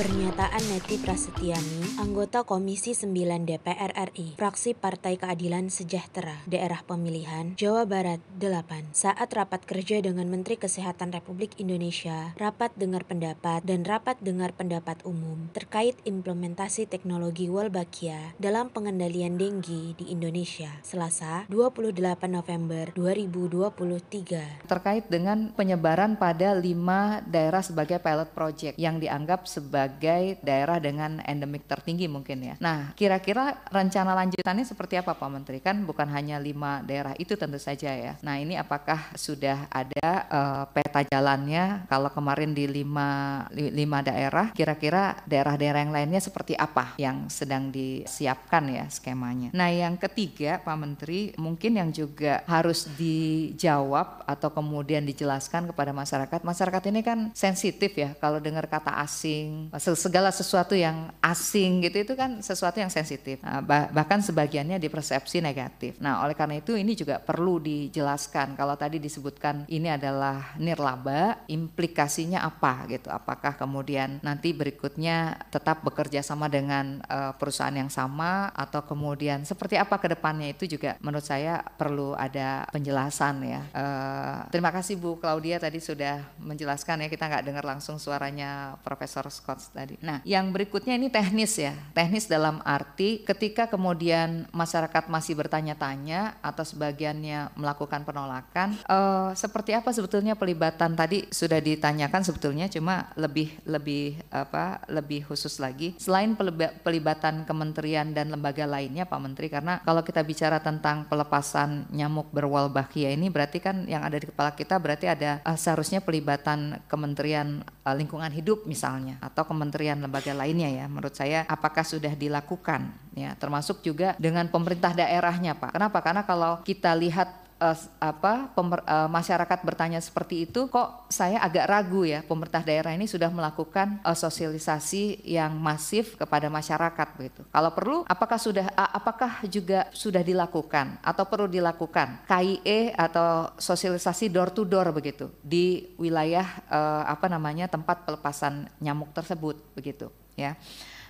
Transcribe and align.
Pernyataan 0.00 0.64
Neti 0.72 0.96
Prasetyani, 0.96 2.00
anggota 2.00 2.40
Komisi 2.48 2.96
9 2.96 3.44
DPR 3.44 3.92
RI, 4.08 4.32
fraksi 4.40 4.72
Partai 4.72 5.20
Keadilan 5.20 5.68
Sejahtera, 5.68 6.40
daerah 6.48 6.80
pemilihan 6.88 7.52
Jawa 7.60 7.84
Barat 7.84 8.24
8, 8.40 8.96
saat 8.96 9.28
rapat 9.28 9.68
kerja 9.68 10.00
dengan 10.00 10.24
Menteri 10.32 10.56
Kesehatan 10.56 11.12
Republik 11.12 11.52
Indonesia, 11.60 12.32
rapat 12.40 12.72
dengar 12.80 13.04
pendapat 13.04 13.60
dan 13.60 13.84
rapat 13.84 14.16
dengar 14.24 14.56
pendapat 14.56 15.04
umum 15.04 15.52
terkait 15.52 16.00
implementasi 16.08 16.88
teknologi 16.88 17.52
Wolbachia 17.52 18.32
dalam 18.40 18.72
pengendalian 18.72 19.36
denggi 19.36 20.00
di 20.00 20.08
Indonesia, 20.16 20.80
Selasa 20.80 21.44
28 21.52 21.92
November 22.24 22.88
2023. 22.96 24.64
Terkait 24.64 25.04
dengan 25.12 25.52
penyebaran 25.52 26.16
pada 26.16 26.56
lima 26.56 27.20
daerah 27.28 27.60
sebagai 27.60 28.00
pilot 28.00 28.32
project 28.32 28.80
yang 28.80 28.96
dianggap 28.96 29.44
sebagai 29.44 29.89
sebagai 29.90 30.38
daerah 30.46 30.78
dengan 30.78 31.18
endemik 31.26 31.66
tertinggi 31.66 32.06
mungkin 32.06 32.38
ya. 32.46 32.54
Nah, 32.62 32.94
kira-kira 32.94 33.58
rencana 33.74 34.14
lanjutannya 34.14 34.62
seperti 34.62 35.02
apa 35.02 35.18
Pak 35.18 35.26
Menteri? 35.26 35.58
Kan 35.58 35.82
bukan 35.82 36.06
hanya 36.14 36.38
lima 36.38 36.78
daerah 36.86 37.18
itu 37.18 37.34
tentu 37.34 37.58
saja 37.58 37.90
ya. 37.90 38.14
Nah, 38.22 38.38
ini 38.38 38.54
apakah 38.54 39.10
sudah 39.18 39.66
ada 39.66 40.08
uh, 40.30 40.64
peta 40.70 41.02
jalannya? 41.02 41.90
Kalau 41.90 42.06
kemarin 42.14 42.54
di 42.54 42.70
lima, 42.70 43.42
lima 43.50 43.98
daerah, 43.98 44.54
kira-kira 44.54 45.18
daerah-daerah 45.26 45.82
yang 45.82 45.92
lainnya 45.92 46.22
seperti 46.22 46.54
apa 46.54 46.94
yang 46.94 47.26
sedang 47.26 47.74
disiapkan 47.74 48.70
ya 48.70 48.86
skemanya? 48.86 49.50
Nah, 49.50 49.74
yang 49.74 49.98
ketiga 49.98 50.62
Pak 50.62 50.76
Menteri, 50.78 51.34
mungkin 51.34 51.82
yang 51.82 51.90
juga 51.90 52.46
harus 52.46 52.86
dijawab 52.94 54.22
atau 54.22 54.54
kemudian 54.54 55.02
dijelaskan 55.02 55.74
kepada 55.74 55.90
masyarakat. 55.90 56.46
Masyarakat 56.46 56.82
ini 56.94 57.00
kan 57.02 57.18
sensitif 57.34 57.90
ya 57.98 58.14
kalau 58.22 58.38
dengar 58.38 58.70
kata 58.70 59.02
asing, 59.02 59.69
segala 59.78 60.34
sesuatu 60.34 60.74
yang 60.74 61.14
asing 61.22 61.86
gitu 61.86 62.02
itu 62.02 62.14
kan 62.18 62.42
sesuatu 62.42 62.82
yang 62.82 62.90
sensitif. 62.90 63.38
Nah, 63.46 63.62
bahkan 63.94 64.18
sebagiannya 64.18 64.82
dipersepsi 64.82 65.38
negatif. 65.38 66.02
Nah, 66.02 66.26
oleh 66.26 66.34
karena 66.34 66.58
itu 66.58 66.74
ini 66.74 66.98
juga 66.98 67.22
perlu 67.22 67.62
dijelaskan. 67.62 68.58
Kalau 68.58 68.74
tadi 68.74 68.98
disebutkan 68.98 69.70
ini 69.70 69.86
adalah 69.86 70.58
nirlaba, 70.58 71.46
implikasinya 71.46 72.42
apa 72.42 72.90
gitu? 72.90 73.06
Apakah 73.12 73.54
kemudian 73.54 74.18
nanti 74.26 74.50
berikutnya 74.50 75.46
tetap 75.54 75.86
bekerja 75.86 76.24
sama 76.24 76.50
dengan 76.50 76.98
uh, 77.06 77.36
perusahaan 77.38 77.74
yang 77.74 77.92
sama 77.92 78.50
atau 78.50 78.82
kemudian 78.82 79.46
seperti 79.46 79.78
apa 79.78 80.02
ke 80.02 80.10
depannya 80.10 80.50
itu 80.50 80.66
juga 80.66 80.98
menurut 80.98 81.22
saya 81.22 81.62
perlu 81.62 82.18
ada 82.18 82.66
penjelasan 82.74 83.34
ya. 83.46 83.62
Uh, 83.70 84.36
terima 84.50 84.74
kasih 84.74 84.98
Bu 84.98 85.20
Claudia 85.22 85.62
tadi 85.62 85.78
sudah 85.78 86.26
menjelaskan 86.42 87.06
ya 87.06 87.08
kita 87.12 87.30
nggak 87.30 87.44
dengar 87.46 87.64
langsung 87.64 88.00
suaranya 88.00 88.74
Profesor 88.82 89.28
Scott 89.30 89.59
tadi. 89.68 90.00
Nah, 90.00 90.24
yang 90.24 90.48
berikutnya 90.48 90.96
ini 90.96 91.12
teknis 91.12 91.60
ya. 91.60 91.76
Teknis 91.92 92.24
dalam 92.24 92.64
arti 92.64 93.20
ketika 93.20 93.68
kemudian 93.68 94.48
masyarakat 94.56 95.12
masih 95.12 95.36
bertanya-tanya 95.36 96.40
atau 96.40 96.64
sebagiannya 96.64 97.52
melakukan 97.60 98.08
penolakan, 98.08 98.80
uh, 98.88 99.36
seperti 99.36 99.76
apa 99.76 99.92
sebetulnya 99.92 100.32
pelibatan 100.32 100.96
tadi 100.96 101.28
sudah 101.28 101.58
ditanyakan 101.58 102.22
sebetulnya 102.22 102.70
cuma 102.70 103.10
lebih 103.18 103.50
lebih 103.66 104.22
apa 104.30 104.84
lebih 104.86 105.26
khusus 105.26 105.58
lagi 105.58 105.98
selain 105.98 106.38
pelibatan 106.84 107.42
kementerian 107.44 108.14
dan 108.14 108.30
lembaga 108.30 108.64
lainnya 108.64 109.04
Pak 109.08 109.20
Menteri 109.20 109.50
karena 109.50 109.82
kalau 109.82 110.04
kita 110.06 110.22
bicara 110.22 110.62
tentang 110.62 111.08
pelepasan 111.10 111.90
nyamuk 111.90 112.30
berwalbachia 112.30 113.10
ini 113.10 113.32
berarti 113.32 113.58
kan 113.58 113.84
yang 113.88 114.06
ada 114.06 114.16
di 114.16 114.30
kepala 114.30 114.54
kita 114.54 114.78
berarti 114.78 115.10
ada 115.10 115.42
uh, 115.42 115.58
seharusnya 115.58 115.98
pelibatan 116.04 116.78
Kementerian 116.86 117.64
uh, 117.82 117.94
Lingkungan 117.96 118.30
Hidup 118.30 118.64
misalnya 118.64 119.18
atau 119.18 119.48
kementerian 119.50 119.98
lembaga 119.98 120.30
lainnya 120.30 120.70
ya 120.70 120.86
menurut 120.86 121.10
saya 121.10 121.42
apakah 121.50 121.82
sudah 121.82 122.14
dilakukan 122.14 122.86
ya 123.18 123.34
termasuk 123.34 123.82
juga 123.82 124.14
dengan 124.22 124.46
pemerintah 124.46 124.94
daerahnya 124.94 125.58
Pak. 125.58 125.74
Kenapa? 125.74 125.98
Karena 125.98 126.22
kalau 126.22 126.62
kita 126.62 126.94
lihat 126.94 127.49
uh, 127.60 127.76
apa 128.00 128.48
pemer, 128.56 128.80
uh, 128.88 129.06
masyarakat 129.06 129.58
bertanya 129.62 130.00
seperti 130.00 130.48
itu 130.48 130.66
kok 130.66 131.06
saya 131.12 131.38
agak 131.44 131.68
ragu 131.68 132.02
ya 132.08 132.24
pemerintah 132.24 132.64
daerah 132.64 132.96
ini 132.96 133.04
sudah 133.04 133.28
melakukan 133.28 134.00
uh, 134.02 134.16
sosialisasi 134.16 135.22
yang 135.28 135.54
masif 135.60 136.16
kepada 136.16 136.48
masyarakat 136.48 137.08
begitu. 137.14 137.44
Kalau 137.52 137.70
perlu 137.70 138.02
apakah 138.08 138.40
sudah 138.40 138.66
uh, 138.72 138.90
apakah 138.96 139.44
juga 139.46 139.86
sudah 139.92 140.24
dilakukan 140.24 140.98
atau 141.04 141.24
perlu 141.28 141.46
dilakukan 141.46 142.24
KIE 142.24 142.96
atau 142.96 143.52
sosialisasi 143.60 144.32
door 144.32 144.50
to 144.50 144.64
door 144.64 144.88
begitu 144.90 145.28
di 145.44 145.92
wilayah 146.00 146.48
uh, 146.66 147.04
apa 147.06 147.28
namanya 147.28 147.68
tempat 147.68 148.08
pelepasan 148.08 148.66
nyamuk 148.80 149.12
tersebut 149.12 149.60
begitu 149.76 150.08
ya 150.34 150.56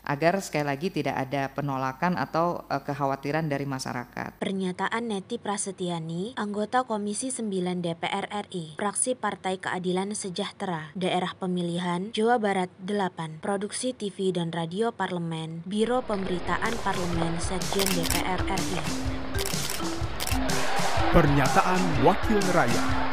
agar 0.04 0.40
sekali 0.40 0.66
lagi 0.66 0.88
tidak 0.88 1.16
ada 1.16 1.52
penolakan 1.52 2.16
atau 2.16 2.64
uh, 2.68 2.82
kekhawatiran 2.82 3.46
dari 3.46 3.64
masyarakat. 3.68 4.40
Pernyataan 4.40 5.12
Neti 5.12 5.36
Prasetyani, 5.36 6.34
anggota 6.36 6.84
Komisi 6.84 7.28
9 7.32 7.80
DPR 7.80 8.26
RI, 8.48 8.76
fraksi 8.76 9.14
Partai 9.14 9.60
Keadilan 9.60 10.12
Sejahtera, 10.16 10.92
daerah 10.96 11.36
pemilihan 11.36 12.10
Jawa 12.12 12.40
Barat 12.40 12.70
8, 12.82 13.42
produksi 13.44 13.92
TV 13.92 14.32
dan 14.34 14.50
radio 14.50 14.90
parlemen, 14.90 15.62
Biro 15.64 16.02
Pemberitaan 16.04 16.74
Parlemen 16.82 17.38
Sekjen 17.38 17.86
DPR 17.94 18.40
RI. 18.44 18.80
Pernyataan 21.10 22.06
Wakil 22.06 22.38
Rakyat 22.54 23.10